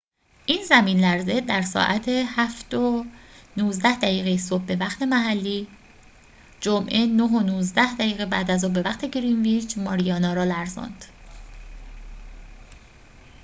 [0.45, 5.67] این زمین‌لرزه در ساعت 07:19 دقیقه صبح به وقت محلی
[6.61, 11.05] جمعه 09:19 بعدازظهر به وقت گرینویچ ماریانا را لرزاند